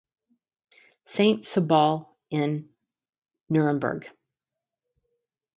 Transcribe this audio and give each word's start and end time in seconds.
St.Sebald 1.05 2.07
in 2.31 2.69
Nuremberg. 3.49 4.09